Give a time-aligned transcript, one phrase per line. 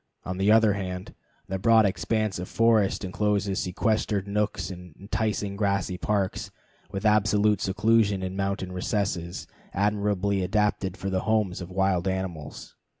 [0.25, 1.13] On the other hand,
[1.47, 6.49] the broad expanse of forest incloses sequestered nooks, and enticing grassy parks,
[6.89, 9.45] with absolute seclusion in mountain recesses
[9.75, 12.75] admirably adapted for the homes of wild animals.